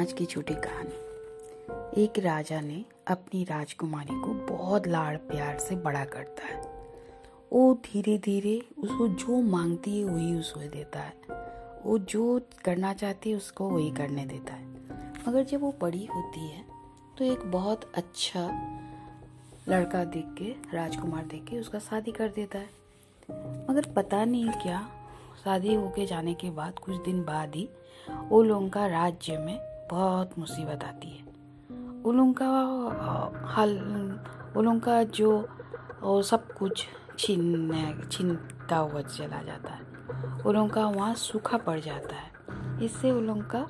[0.00, 6.04] आज की छोटी कहानी। एक राजा ने अपनी राजकुमारी को बहुत लाड़ प्यार से बड़ा
[6.04, 6.60] करता है।
[7.52, 11.12] वो धीरे धीरे उसको जो मांगती है वही उसको देता है।
[11.84, 14.64] वो जो करना चाहती है उसको वही करने देता है।
[15.28, 16.64] मगर जब वो बड़ी होती है
[17.18, 18.48] तो एक बहुत अच्छा
[19.68, 22.70] लड़का देख के, राजकुमार देख के उसका शादी कर देता है।
[23.70, 24.88] मगर पता नहीं क्या,
[25.44, 27.68] शादी होके जाने के बाद कुछ दिन बाद ही
[28.10, 31.24] वो लोगों का राज्य में बहुत मुसीबत आती है।
[32.04, 32.48] उन का
[33.46, 33.76] हाल
[34.56, 36.86] उन का जो सब कुछ
[37.18, 43.26] छीन छीनता हुआ चला जाता है। उन का वहाँ सूखा पड़ जाता है। इससे उन
[43.26, 43.66] लोगों का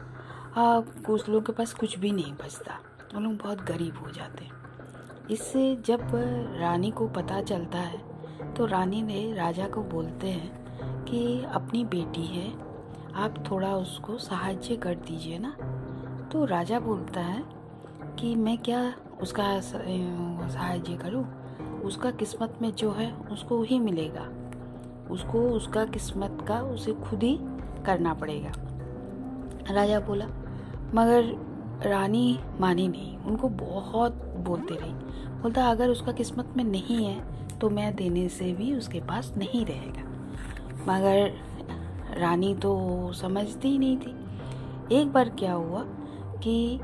[1.07, 2.79] कुछ लोगों के पास कुछ भी नहीं बचता।
[3.15, 6.01] उन लोग बहुत गरीब हो जाते हैं। इससे जब
[6.61, 12.27] रानी को पता चलता है तो रानी ने राजा को बोलते हैं कि अपनी बेटी
[12.27, 12.51] है,
[13.15, 15.55] आप थोड़ा उसको सहाय्य कर दीजिए ना।
[16.33, 17.43] तो राजा बोलता है
[18.19, 21.27] कि मैं क्या उसका सहाय्य करूँ?
[21.81, 24.29] उसका किस्मत में जो है, उसको ही मिलेगा।
[25.11, 27.39] उसको उसका किस्मत का उसे खुद ही
[27.87, 28.53] करना पड़ेगा।
[29.75, 30.27] राजा बोला,
[30.95, 31.25] मगर
[31.89, 34.93] रानी मानी नहीं। उनको बहुत बोलते रही।
[35.43, 39.67] बोलता, अगर उसका किस्मत में नहीं है तो मैं देने से भी उसके पास नहीं
[39.67, 40.03] रहेगा।
[40.89, 41.33] मगर
[42.19, 44.17] रानी तो समझती ही नहीं थी।
[44.93, 45.85] एक बार क्या हुआ
[46.43, 46.75] कि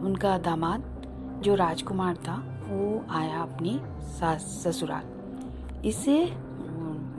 [0.00, 2.34] उनका दामाद जो राजकुमार था
[2.66, 3.78] वो आया अपनी
[4.10, 6.24] सास ससुराल। इससे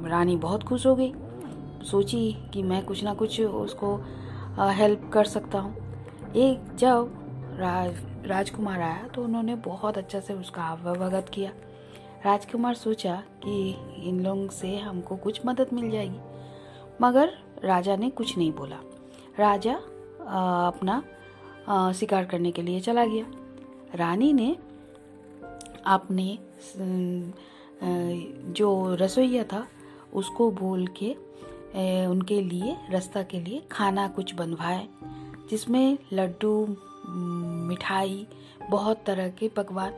[0.10, 1.14] रानी बहुत खुश हो गई।
[1.86, 3.96] सोची कि मैं कुछ ना कुछ उसको
[4.72, 7.96] हेल्प कर सकता हूँ। एक जब राज
[8.28, 11.52] राजकुमार आया तो उन्होंने बहुत अच्छा से उसका अवगत किया।
[12.26, 13.56] राजकुमार सोचा कि
[14.10, 16.20] इन लोगों से हमको कुछ मदद मिल जाएगी।
[17.02, 18.80] मगर राजा ने कुछ नहीं बोला।
[19.40, 19.74] राजा
[20.24, 21.02] आ, अपना
[21.68, 23.26] शिकार करने के लिए चला गया।
[23.96, 24.56] रानी ने
[25.86, 26.38] अपने
[28.52, 29.66] जो रसोईया था,
[30.14, 31.14] उसको बोल के
[32.06, 34.88] उनके लिए, रास्ता के लिए खाना कुछ बनवाए,
[35.50, 36.66] जिसमें लड्डू
[37.68, 38.26] मिठाई,
[38.70, 39.94] बहुत तरह के पकवान,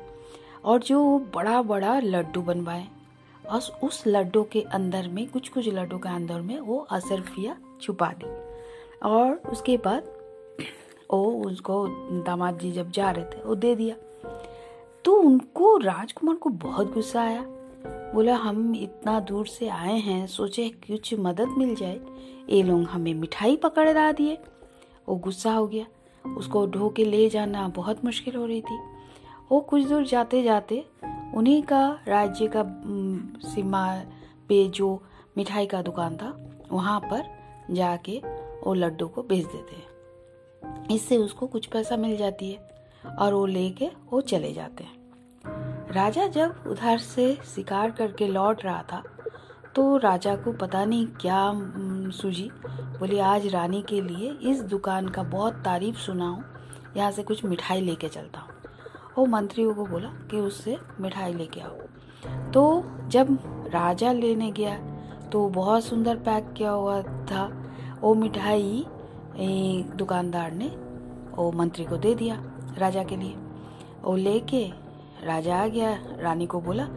[0.66, 2.88] और जो बड़ा बड़ा लड्डू बनवाए।
[3.46, 8.12] और उस लड्डू के अंदर में कुछ कुछ लड्डू के अंदर में वो असरफिया छुपा
[8.14, 8.30] दी।
[9.04, 10.04] और उसके बाद
[11.14, 11.88] वो उसको
[12.24, 13.96] दामाद जी जब जा रहे थे, वो दे दिया।
[15.06, 17.46] तो उनको राजकुमार को बहुत गुस्सा आया।
[17.88, 22.00] बोला, हम इतना दूर से आए हैं, सोचे कुछ मदद मिल जाए।
[22.50, 24.38] ये लोग हमें मिठाई पकड़ दिए।
[25.10, 25.86] वो गुस्सा हो गया।
[26.38, 28.80] उसको ढो के ले जाना बहुत मुश्किल हो रही थी।
[29.52, 30.86] वो कुछ दूर जाते जाते
[31.36, 32.64] उन्हीं का राज्य का
[33.50, 33.96] सीमा
[34.50, 35.04] पे जो
[35.38, 37.24] मिठाई का दुकान था, वहाँ पर
[37.72, 38.22] जाके
[38.64, 39.95] वो लड्डू को बेच देते हैं।
[40.92, 46.28] इससे उसको कुछ पैसा मिल जाती है और वो लेके वो चले जाते हैं। राजा
[46.28, 49.04] जब उधर से शिकार करके लौट रहा था
[49.76, 51.52] तो राजा को पता नहीं क्या
[52.12, 52.50] सूझी।
[53.00, 56.44] बोली, आज रानी के लिए इस दुकान का बहुत तारीफ़ सुना हूँ।
[56.98, 58.54] यहाँ से कुछ मिठाई लेके चलता हूँ।
[59.18, 63.38] वो मंत्रियों को बोला कि उससे मिठाई लेके आओ। तो जब
[63.74, 64.76] राजा लेने गया
[65.32, 67.46] तो बहुत सुंदर पैक किया हुआ था।
[68.02, 68.86] वो मिठाई
[69.98, 70.68] दुकानदार ने
[71.36, 72.44] वो मंत्री को दे दिया
[72.78, 73.36] राजा के लिए।
[74.04, 74.70] वो लेके
[75.26, 76.88] राजा आ गया, रानी को बोला,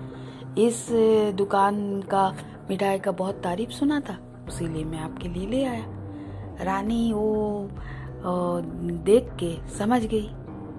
[0.58, 0.88] इस
[1.34, 2.36] दुकान का,
[2.70, 5.84] मिठाई का बहुत तारीफ़ सुना था इसीलिए मैं आपके लिए ले आया।
[6.64, 7.68] रानी वो
[9.04, 10.26] देख के समझ गई,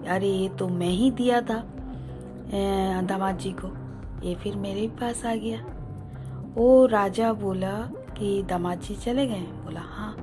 [0.08, 1.64] अरे, ये तो मैं ही दिया था।
[3.02, 3.68] दामाद जी को,
[4.28, 5.66] ये फिर मेरे पास आ गया।
[6.56, 7.82] वो राजा बोला
[8.18, 9.42] कि, दामाद जी चले गए?
[9.42, 10.19] बोला हाँ।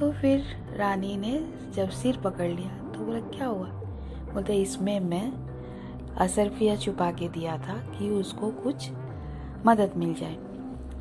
[0.00, 0.44] तो फिर
[0.76, 3.66] रानी ने जब सिर पकड़ लिया तो बोला, क्या हुआ?
[4.34, 5.32] बोलते, इसमें मैं
[6.16, 8.90] असरफिया छुपा के दिया था कि उसको कुछ
[9.66, 10.36] मदद मिल जाए।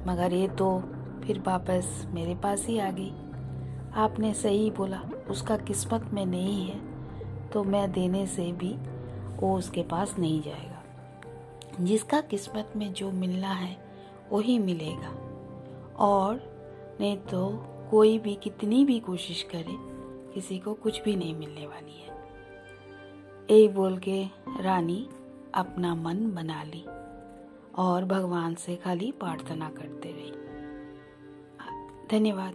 [0.08, 0.80] मगर ये तो
[1.24, 3.12] फिर वापस मेरे पास ही आ गई।
[3.96, 6.82] आपने सही बोला, उसका किस्मत में नहीं है
[7.50, 8.76] तो मैं देने से भी
[9.40, 10.84] वो उसके पास नहीं जाएगा।
[11.82, 13.78] जिसका किस्मत में जो मिलना है
[14.32, 15.10] वही मिलेगा।
[16.00, 16.36] और
[17.00, 19.76] नहीं तो कोई भी, कितनी भी कोशिश करे,
[20.34, 22.08] किसी को कुछ भी नहीं मिलने वाली है।
[23.52, 24.24] यही बोल के
[24.60, 25.10] रानी
[25.54, 26.86] अपना मन बना ली
[27.76, 30.32] और भगवान से खाली प्रार्थना करते रही।
[32.12, 32.54] धन्यवाद।